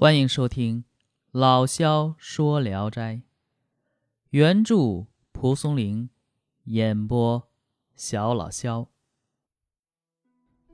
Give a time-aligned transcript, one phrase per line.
[0.00, 0.84] 欢迎收听
[1.32, 3.14] 《老萧说聊斋》，
[4.30, 6.08] 原著蒲松龄，
[6.66, 7.48] 演播
[7.96, 8.86] 小老萧。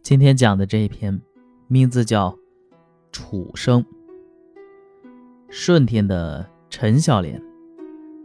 [0.02, 1.22] 今天讲的这一篇，
[1.68, 2.32] 名字叫
[3.12, 3.82] 《楚生》。
[5.48, 7.42] 顺天的陈孝廉，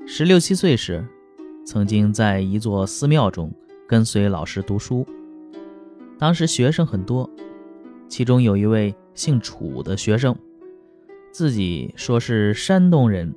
[0.05, 1.07] 十六七岁时，
[1.65, 3.49] 曾经在一座寺庙中
[3.87, 5.07] 跟随老师读书。
[6.17, 7.29] 当时学生很多，
[8.09, 10.37] 其中有一位姓楚的学生。
[11.31, 13.33] 自己说是山东人，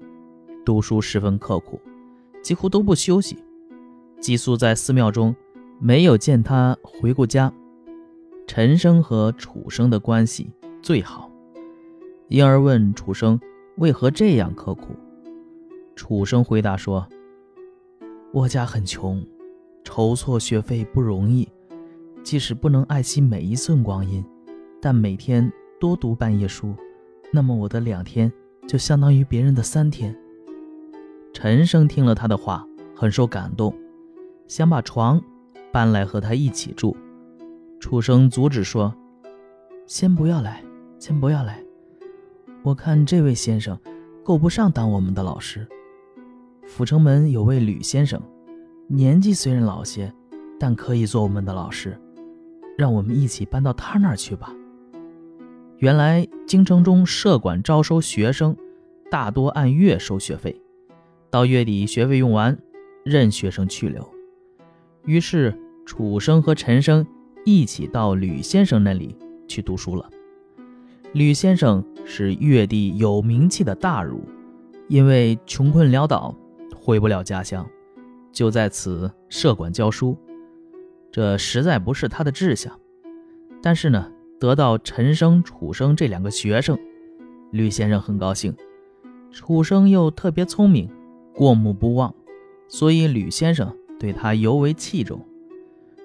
[0.65, 1.79] 读书十分刻苦，
[2.43, 3.37] 几乎都不休息，
[4.19, 5.35] 寄宿在寺庙中，
[5.79, 7.53] 没有见他回过家。
[8.47, 11.31] 陈生和楚生的关系最好，
[12.29, 13.39] 因而问楚生
[13.77, 14.97] 为何这样刻苦。
[15.95, 17.07] 楚生回答说
[18.33, 19.25] ：“我家很穷，
[19.85, 21.47] 筹措学费不容易，
[22.23, 24.25] 即使不能爱惜每一寸光阴，
[24.81, 26.75] 但每天多读半页书。”
[27.35, 28.31] 那么我的两天
[28.69, 30.15] 就相当于别人的三天。
[31.33, 33.75] 陈生听了他的话，很受感动，
[34.47, 35.21] 想把床
[35.73, 36.95] 搬来和他一起住。
[37.81, 38.95] 楚生阻止说
[39.89, 40.63] ：“先不要来，
[40.99, 41.65] 先不要来。
[42.63, 43.77] 我看这位先生
[44.23, 45.67] 够不上当我们的老师。
[46.67, 48.21] 阜成门有位吕先生，
[48.87, 50.13] 年纪虽然老些，
[50.61, 51.99] 但可以做我们的老师。
[52.79, 54.55] 让我们一起搬到他那儿去吧。”
[55.83, 58.57] 原来京城中社管招收学生，
[59.11, 60.63] 大多按月收学费，
[61.29, 62.57] 到月底学费用完，
[63.05, 64.09] 任学生去留。
[65.07, 65.53] 于是
[65.85, 67.05] 楚生和陈生
[67.45, 69.17] 一起到吕先生那里
[69.49, 70.09] 去读书了。
[71.15, 74.21] 吕先生是越地有名气的大儒，
[74.87, 76.33] 因为穷困潦倒，
[76.77, 77.69] 回不了家乡，
[78.31, 80.17] 就在此设馆教书。
[81.11, 82.79] 这实在不是他的志向，
[83.61, 84.13] 但是呢。
[84.43, 86.77] 得到陈生、楚生这两个学生，
[87.53, 88.53] 吕先生很高兴。
[89.31, 90.91] 楚生又特别聪明，
[91.33, 92.13] 过目不忘，
[92.67, 95.25] 所以吕先生对他尤为器重。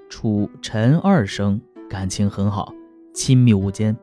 [0.08, 2.72] 楚陈二生感情很好，
[3.12, 3.98] 亲密无间，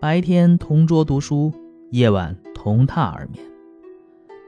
[0.00, 1.52] 白天同桌读书，
[1.90, 3.44] 夜晚同榻而眠。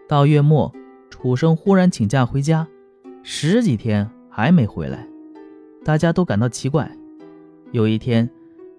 [0.08, 0.72] 到月末，
[1.10, 2.66] 楚生忽然请假回家，
[3.22, 5.06] 十几天还没回来，
[5.84, 6.90] 大家都感到奇怪。
[7.70, 8.30] 有一天。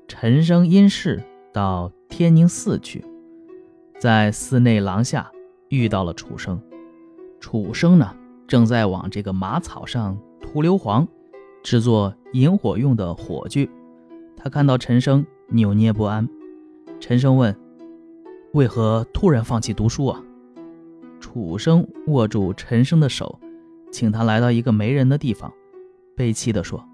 [0.08, 3.04] 陈生因事到天宁寺去，
[4.00, 5.32] 在寺内廊下
[5.70, 6.62] 遇到了楚生。
[7.40, 8.16] 楚生呢，
[8.48, 11.08] 正在往这个马草上涂硫磺，
[11.64, 13.70] 制作引火用的火炬。
[14.38, 16.28] 他看到陈生扭捏不安，
[17.00, 17.56] 陈生问
[18.54, 20.22] ：“为何突然放弃读书啊？”
[21.20, 23.40] 楚生握住陈生的手，
[23.92, 25.52] 请他来到一个没人的地方，
[26.16, 26.88] 悲戚地说：“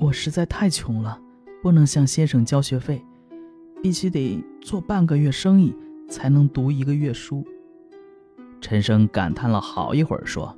[0.00, 1.20] 我实在太穷了。”
[1.62, 3.04] 不能向先生交学费，
[3.82, 5.74] 必须得做半个月生意
[6.08, 7.44] 才能读一个月书。
[8.60, 10.56] 陈生感叹了好一会儿，说：“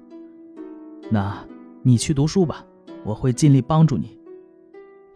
[1.10, 1.44] 那
[1.82, 2.64] 你去读书吧，
[3.04, 4.18] 我会尽力帮助你。”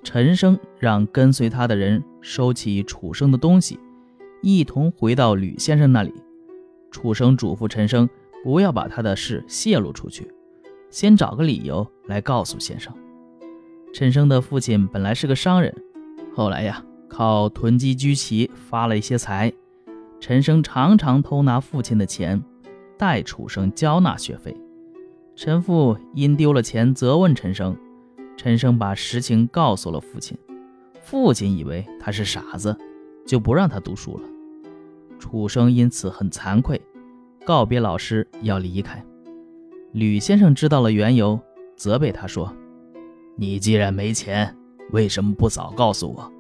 [0.03, 3.78] 陈生让跟随他的人收起楚生的东西，
[4.42, 6.12] 一同回到吕先生那里。
[6.91, 8.09] 楚生嘱咐陈生
[8.42, 10.31] 不要把他的事泄露出去，
[10.91, 12.92] 先找个理由来告诉先生。
[13.92, 15.75] 陈生的父亲本来是个商人，
[16.34, 19.53] 后来呀，靠囤积居奇发了一些财。
[20.19, 22.42] 陈生常常偷拿父亲的钱，
[22.97, 24.56] 代楚生交纳学费。
[25.36, 27.76] 陈父因丢了钱，责问陈生。
[28.34, 30.38] 陈生把实情告诉了父亲，
[31.03, 32.74] 父亲以为他是傻子，
[33.26, 34.22] 就不让他读书了。
[35.19, 36.80] 楚生因此很惭愧，
[37.44, 39.04] 告别老师要离开。
[39.92, 41.38] 吕先生知道了缘由，
[41.76, 42.50] 责备他说。
[43.37, 44.54] 你既然没钱，
[44.91, 46.32] 为什么不早告诉我？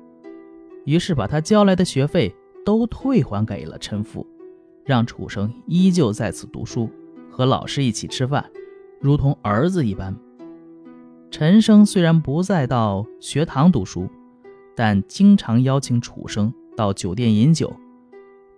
[0.84, 4.26] 于是把他交来的学费都退还给了陈父，
[4.84, 6.90] 让楚生依旧在此读书，
[7.30, 8.44] 和老师一起吃饭，
[9.00, 10.14] 如同儿子一般。
[11.30, 14.08] 陈生虽然不再到学堂读书，
[14.76, 17.72] 但经常邀请楚生到酒店饮酒。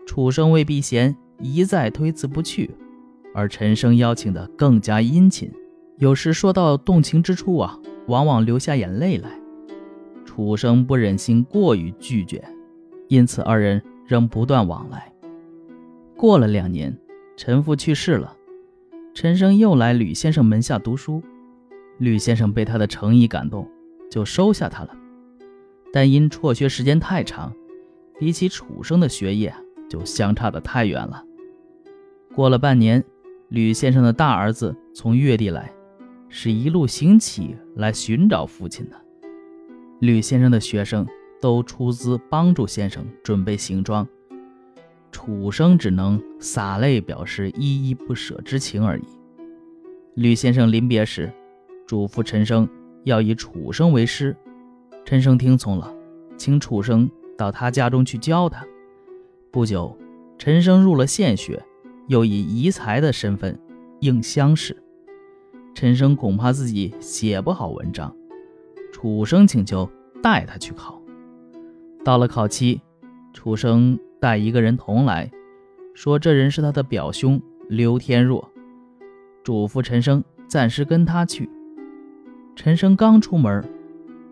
[0.07, 2.71] 楚生为避嫌，一再推辞不去，
[3.33, 5.51] 而陈生邀请的更加殷勤，
[5.99, 7.79] 有时说到动情之处啊。
[8.07, 9.31] 往往流下眼泪来，
[10.25, 12.45] 楚生不忍心过于拒绝，
[13.09, 15.13] 因此二人仍不断往来。
[16.17, 16.97] 过了两年，
[17.37, 18.37] 陈父去世了，
[19.15, 21.23] 陈生又来吕先生门下读书。
[21.99, 23.69] 吕先生被他的诚意感动，
[24.11, 24.97] 就收下他了。
[25.93, 27.55] 但因辍学时间太长，
[28.19, 29.55] 比起楚生的学业
[29.89, 31.25] 就相差的太远了。
[32.35, 33.03] 过了半年，
[33.49, 35.73] 吕先生的大儿子从越地来。
[36.37, 39.01] 是一路行乞来寻找父亲的。
[40.01, 41.07] 吕先生的学生
[41.41, 44.05] 都出资帮助先生准备行装。
[45.13, 49.05] 楚生只能洒泪表示依依不舍之情而已。
[50.17, 51.33] 吕先生临别时，
[51.87, 52.69] 嘱咐陈生
[53.05, 54.37] 要以楚生为师。
[55.05, 55.95] 陈生听从了，
[56.37, 57.09] 请楚生
[57.39, 58.67] 到他家中去教他。
[59.53, 59.97] 不久，
[60.37, 61.65] 陈生入了县学，
[62.09, 63.57] 又以遗才的身份
[64.01, 64.77] 应乡试。
[65.75, 68.15] 陈生恐怕自己写不好文章，
[68.93, 69.91] 楚生请求
[70.23, 71.03] 带他去考。
[72.05, 72.81] 到了考期，
[73.33, 75.29] 楚生带一个人同来，
[75.93, 78.49] 说这人是他的表兄刘天若，
[79.43, 81.51] 嘱咐陈生暂时跟他去。
[82.55, 83.63] 陈生刚出门。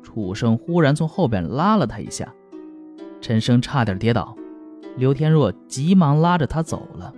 [0.04, 2.34] 楚生忽然从后边拉了他一下，
[3.20, 4.36] 陈生差点跌倒，
[4.96, 7.14] 刘天若急忙拉着他走了。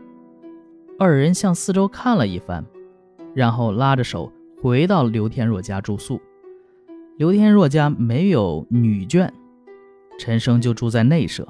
[0.99, 2.65] 二人向四周看了一番，
[3.35, 4.33] 然后拉着手
[4.63, 6.21] 回到刘天若家住宿。
[7.17, 9.29] 刘天若家没有女眷，
[10.19, 11.47] 陈生就住在内舍，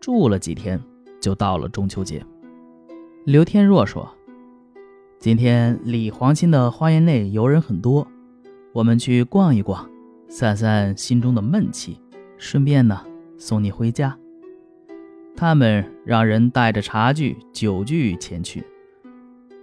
[0.00, 0.80] 住了几天，
[1.20, 2.24] 就到了中秋节。
[3.24, 4.08] 刘天若说
[5.18, 8.06] ：“今天李皇亲的花园内游人很多，
[8.72, 9.88] 我们去逛一逛。”
[10.26, 12.00] 散散心中的闷气，
[12.38, 13.00] 顺便呢
[13.38, 14.18] 送你回家。
[15.36, 18.64] 他们让人带着茶具、酒具前去。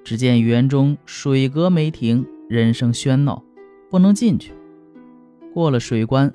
[0.04, 3.44] 只见园中水阁没停，人声喧闹，
[3.90, 4.54] 不能进去。
[5.54, 6.32] 过了水关，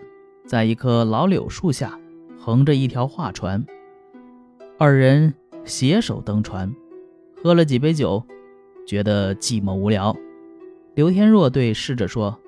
[0.46, 1.98] 在一棵老柳树下，
[2.38, 3.64] 横着一条画船。
[4.78, 5.34] 二人
[5.64, 6.74] 携手登船，
[7.42, 8.22] 喝了几杯酒，
[8.86, 10.16] 觉得寂寞无聊。
[10.94, 12.38] 刘天若对侍者说。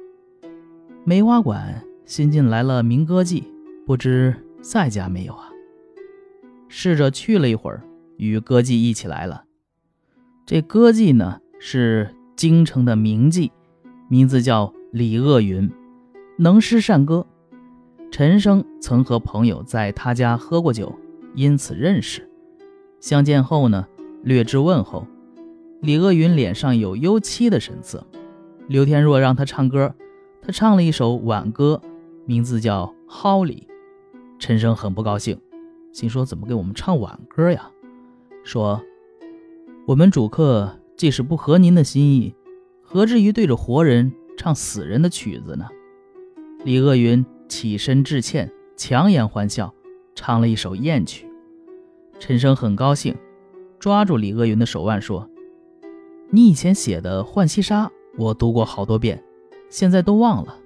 [1.04, 3.42] 梅花馆新近来了名歌妓，
[3.86, 5.48] 不知在家没有啊？
[6.68, 7.82] 侍者去了一会儿，
[8.18, 9.44] 与歌妓一起来了。
[10.48, 13.50] 这歌妓呢是京城的名妓，
[14.08, 15.70] 名字叫李鄂云，
[16.38, 17.26] 能诗善歌。
[18.10, 20.98] 陈生曾和朋友在他家喝过酒，
[21.34, 22.26] 因此认识。
[22.98, 23.86] 相见后呢，
[24.22, 25.06] 略致问候。
[25.82, 28.06] 李鄂云脸上有忧戚的神色。
[28.68, 29.94] 刘天若让他唱歌。
[30.40, 31.82] 他唱了一首挽歌，
[32.24, 33.68] 名字叫《蒿里》。
[34.38, 35.38] 陈生很不高兴，
[35.92, 37.70] 心说：“怎么给我们唱挽歌呀？”
[38.44, 38.82] 说
[39.88, 42.34] ：“我们主客即使不合您的心意，
[42.82, 45.66] 何至于对着活人唱死人的曲子呢？”
[46.62, 49.72] 李鄂云起身致歉，强颜欢笑，
[50.14, 51.26] 唱了一首艳曲。
[52.18, 53.16] 陈生很高兴，
[53.78, 55.26] 抓住李鄂云的手腕说
[56.28, 57.86] ：“你以前写的《浣溪沙》，
[58.18, 59.24] 我读过好多遍。”
[59.70, 60.58] 现在都忘了。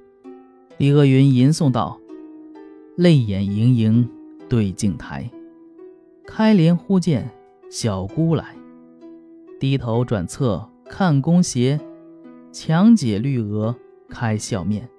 [0.79, 1.97] 李鄂云吟诵道
[2.99, 4.11] ：“泪眼盈盈
[4.49, 5.31] 对镜台，
[6.27, 7.31] 开帘忽见
[7.71, 8.57] 小姑来。
[9.63, 11.79] 低头转侧看宫斜，
[12.51, 13.73] 强解绿额
[14.09, 14.91] 开笑面。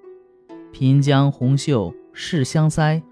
[0.72, 3.02] 颦将红袖试香腮，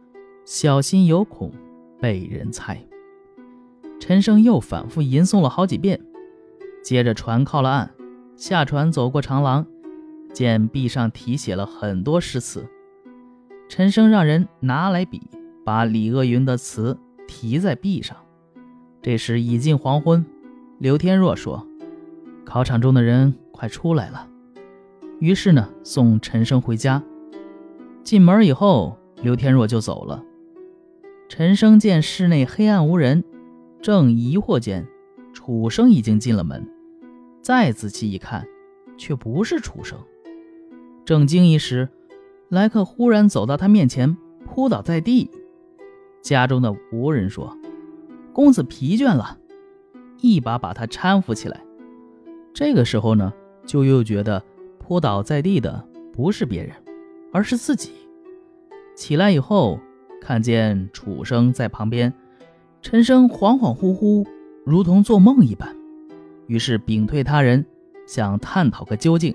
[0.47, 1.53] 小心有恐
[2.01, 2.83] 被人猜。”
[4.01, 6.01] 陈生又反复吟诵了好几遍，
[6.83, 7.91] 接着船靠了岸，
[8.35, 9.67] 下船走过长廊。
[10.33, 12.67] 见壁上题写了很多诗词，
[13.69, 15.21] 陈生让人拿来笔，
[15.67, 16.99] 把李鄂云的词
[17.29, 18.17] 题在壁上。
[19.03, 20.25] 这时已近黄昏，
[20.83, 21.65] 刘天若说
[22.45, 24.29] ：“考场中的人快出来了。”
[25.21, 27.01] 于是呢，送陈生回家。
[28.03, 30.25] 进门以后，刘天若就走了。
[31.29, 33.23] 陈生见室内黑暗无人，
[33.81, 34.85] 正疑惑间，
[35.33, 36.69] 楚生已经进了门。
[37.41, 38.45] 再仔细一看，
[38.99, 39.97] 却不是楚生。
[41.05, 41.91] 正惊疑时，
[42.49, 45.31] 来客忽然走到他面前，扑倒在地。
[46.21, 47.57] 家中的仆人说
[48.35, 49.39] ：“公子疲倦了，
[50.23, 51.61] 一把把他搀扶起来。”
[52.55, 53.33] 这个时候呢，
[53.67, 54.43] 就又觉得
[54.79, 56.75] 扑倒在地的不是别人，
[57.33, 57.91] 而是自己。
[58.95, 59.79] 起来以后，
[60.21, 62.13] 看见楚生在旁边，
[62.83, 64.27] 陈生恍恍惚惚，
[64.65, 65.75] 如同做梦一般，
[66.47, 67.65] 于是屏退他人，
[68.07, 69.35] 想探讨个究竟。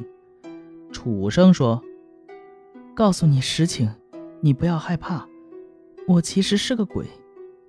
[0.91, 1.81] 楚生说
[2.95, 3.89] ：“告诉你实情，
[4.41, 5.27] 你不要害怕。
[6.07, 7.05] 我其实是个鬼，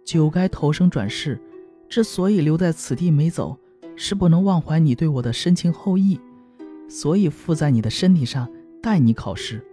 [0.05, 1.41] 就该投生转世。
[1.89, 3.57] 之所以留在此地没走，
[3.97, 6.21] 是不能忘怀你对我的深情厚谊，
[6.89, 8.49] 所以附在你的身体上，
[8.83, 9.65] 带你考试。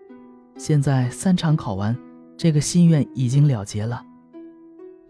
[0.58, 1.96] 现在三场考完，
[2.38, 4.04] 这个心愿已经了结了。”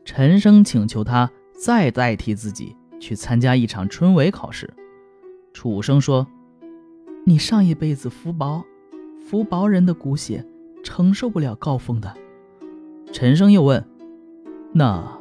[0.04, 4.72] 陈生请求他再代替自己去参加一场春闱考试。
[5.54, 6.28] 楚生说。
[7.28, 8.64] 你上一辈子福薄，
[9.20, 10.46] 福薄人的骨血
[10.84, 12.14] 承受不了高峰的。
[13.12, 13.84] 陈生又问
[14.72, 15.20] ：“那，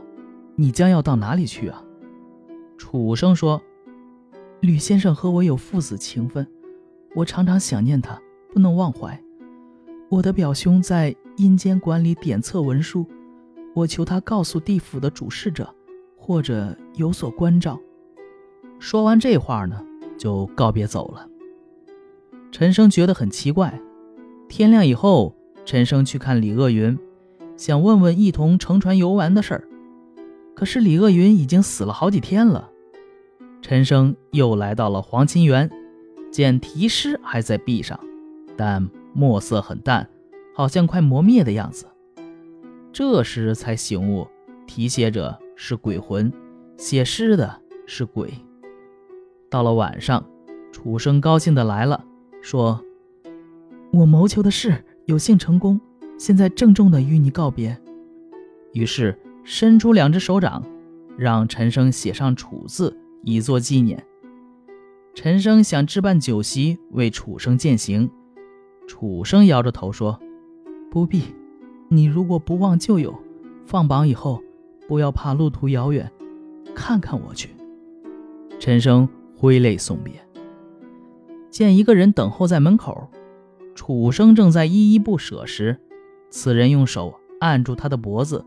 [0.56, 1.82] 你将要到哪里去啊？”
[2.76, 3.62] 楚生说
[4.60, 6.46] ：“吕先生和我有父子情分，
[7.14, 8.20] 我常常想念他，
[8.52, 9.20] 不能忘怀。
[10.08, 13.06] 我的表兄在阴间管理点册文书，
[13.74, 15.74] 我求他告诉地府的主事者，
[16.16, 17.80] 或者有所关照。
[18.78, 19.82] 说完这话呢，
[20.18, 21.28] 就告别走了。
[22.52, 23.80] 陈生觉得很奇怪。
[24.48, 25.34] 天亮以后，
[25.64, 26.96] 陈生去看李鄂云，
[27.56, 29.68] 想问问一同乘船游玩的事儿。
[30.54, 32.70] 可是李鄂云已经死了好几天了。
[33.60, 35.70] 陈生又来到了黄清园，
[36.30, 37.98] 见题诗还在壁上，
[38.56, 40.08] 但墨色很淡，
[40.54, 41.86] 好像快磨灭的样子。
[42.92, 44.28] 这时才醒悟，
[44.66, 46.32] 题写者是鬼魂，
[46.76, 48.32] 写诗的是鬼。
[49.50, 50.24] 到了晚上，
[50.70, 52.04] 楚生高兴的来了，
[52.42, 52.80] 说
[53.92, 55.80] ：“我谋求的事有幸成功，
[56.18, 57.76] 现在郑重的与你告别。”
[58.74, 60.64] 于是伸出两只手掌，
[61.16, 64.02] 让陈生写上“楚”字，以作纪念。
[65.14, 68.10] 陈生想置办酒席为楚生饯行，
[68.88, 70.18] 楚生摇着头说
[70.90, 71.22] ：“不必。”
[71.88, 73.14] 你如果不忘旧友，
[73.66, 74.42] 放榜以后，
[74.88, 76.10] 不要怕路途遥远，
[76.74, 77.50] 看看我去。
[78.58, 80.14] 陈生挥泪送别，
[81.50, 83.08] 见一个人等候在门口，
[83.74, 85.78] 楚生正在依依不舍时，
[86.30, 88.44] 此人用手按住他的脖子，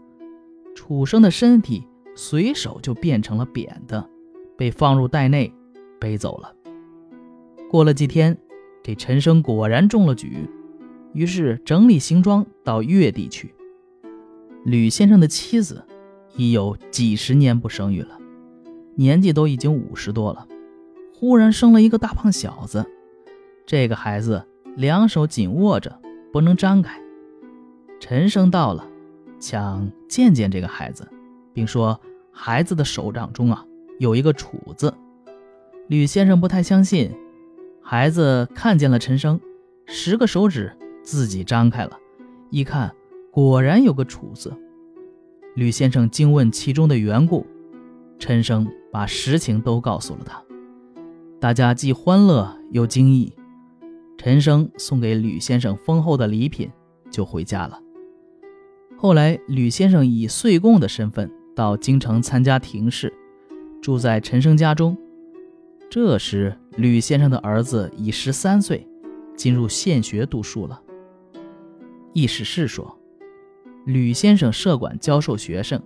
[0.77, 4.07] 楚生的身体随手就变成了扁的，
[4.55, 5.51] 被放入袋内
[5.99, 6.53] 背走了。
[7.67, 8.37] 过了几天，
[8.83, 10.47] 这陈生果然中了举。
[11.13, 13.55] 于是整理行装到越地去。
[14.65, 15.83] 吕先生的妻子
[16.35, 18.15] 已有几十年不生育了，
[18.93, 20.47] 年纪都已经五十多了，
[21.11, 22.85] 忽然生了一个大胖小子。
[23.65, 25.99] 这个孩子两手紧握着，
[26.31, 27.01] 不能张开。
[27.99, 28.87] 陈生到了，
[29.39, 31.07] 抢见见这个孩子，
[31.53, 31.99] 并说
[32.31, 33.65] 孩子的手掌中啊
[33.99, 34.93] 有一个“楚”字。
[35.87, 37.11] 吕先生不太相信，
[37.81, 39.39] 孩子看见了陈生，
[39.85, 40.71] 十个手指。
[41.03, 41.97] 自己张开了，
[42.49, 42.93] 一看，
[43.31, 44.53] 果然有个“楚”字。
[45.55, 47.47] 吕先生惊问其中的缘故，
[48.19, 50.43] 陈生把实情都告诉了他。
[51.39, 53.31] 大家既欢乐又惊异。
[54.17, 56.69] 陈生送给吕先生丰厚的礼品，
[57.09, 57.79] 就回家了。
[58.99, 63.13] 后来，吕先生以岁贡的身份到京城参加廷试，
[63.79, 64.97] 住在陈生家中。
[65.87, 68.87] 这时，吕先生的儿子已十三岁，
[69.35, 70.81] 进入县学读书了。
[72.11, 72.97] 意史是说，
[73.85, 75.79] 吕先生设馆教授学生，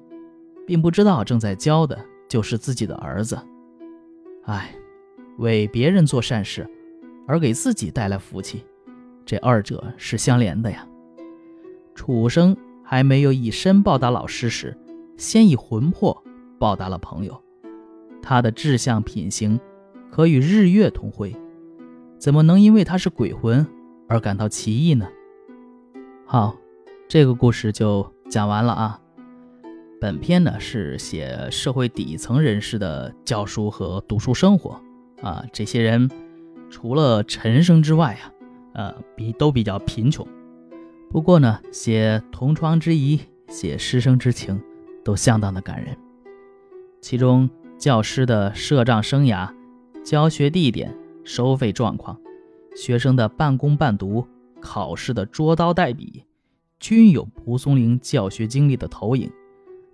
[0.65, 1.99] 并不知道正在教的
[2.29, 3.37] 就是自己的儿子。
[4.45, 4.73] 唉，
[5.37, 6.65] 为别人做善事，
[7.27, 8.63] 而给自己带来福气，
[9.25, 10.87] 这二者是相连的呀。
[11.93, 12.55] 楚生
[12.91, 14.77] 还没有以身报答老师时，
[15.15, 16.21] 先以魂魄
[16.59, 17.41] 报答了朋友。
[18.21, 19.57] 他的志向品行，
[20.11, 21.33] 可与日月同辉，
[22.19, 23.65] 怎么能因为他是鬼魂
[24.09, 25.07] 而感到奇异呢？
[26.25, 26.53] 好，
[27.07, 28.99] 这个故事就讲完了啊。
[30.01, 34.77] 本篇呢是写社会底层人士的教书和读书生活
[35.21, 35.45] 啊。
[35.53, 36.11] 这些人
[36.69, 38.27] 除了陈生之外啊，
[38.73, 40.27] 呃，比都比较贫穷。
[41.11, 44.61] 不过呢，写同窗之谊，写师生之情，
[45.03, 45.97] 都相当的感人。
[47.01, 49.53] 其中教师的设帐生涯、
[50.03, 52.17] 教学地点、收费状况、
[52.75, 54.27] 学生的半工半读。
[54.63, 56.23] 考试的捉刀代笔，
[56.79, 59.27] 均有蒲松龄教学经历的投影，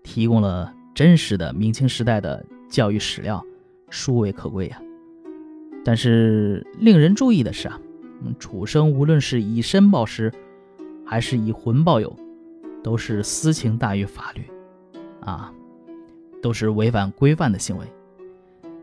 [0.04, 3.42] 提供了真实的明清时代的教育史料，
[3.90, 4.82] 殊为可贵呀。
[5.86, 7.80] 但是令人注意的是啊，
[8.38, 10.34] 楚生无论是以身报师，
[11.08, 12.14] 还是以魂报友，
[12.84, 14.44] 都是私情大于法律，
[15.22, 15.54] 啊，
[16.42, 17.86] 都是违反规范的行为。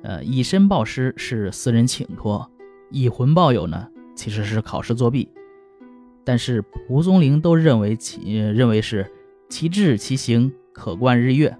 [0.02, 2.50] 呃，以身报师是私人请托，
[2.90, 5.28] 以魂报友呢，其实是考试作弊。
[6.24, 9.06] 但是蒲松龄都认为其认为是
[9.50, 11.54] 其志其行可观日月，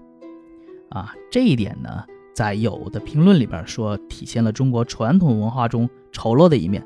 [0.89, 2.03] 啊，这一点呢，
[2.33, 6.83] 在有的评论里边说体现了中国传统文化中丑陋的一面，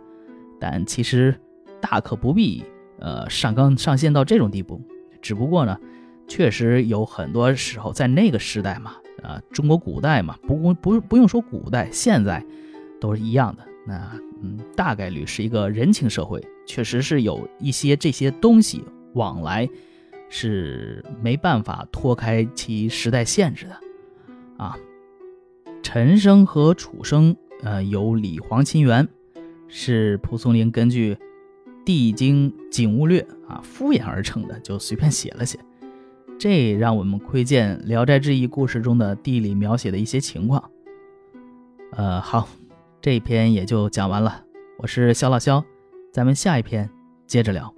[0.60, 1.34] 但其实
[1.80, 2.66] 大可不必
[3.00, 4.82] 呃上纲上线到这种地步。
[5.22, 5.77] 只不过呢，
[6.27, 12.46] 确实有很多时候在那个时代嘛，啊，中国古代嘛，不不不用说古代，现在
[13.01, 13.65] 都是一样的。
[13.86, 16.41] 那嗯，大概率是一个人情社会。
[16.65, 19.68] 确实是有一些这些东西往来，
[20.29, 23.75] 是没办法脱开其时代限制的，
[24.58, 24.77] 啊，
[25.82, 29.10] 陈生和楚生，呃，有李黄秦元，
[29.68, 31.15] 是蒲松龄根据
[31.86, 35.60] 《地经景物略》啊敷衍而成的，就随便写了写，
[36.38, 40.70] 这让我们窥见《聊斋志异》故事中的地理描写的一些情况。
[41.94, 42.48] 呃，好，
[43.02, 44.44] 这一篇也就讲完了，
[44.78, 45.64] 我是肖老肖。
[46.12, 46.90] 咱们下一篇
[47.26, 47.74] 接着聊。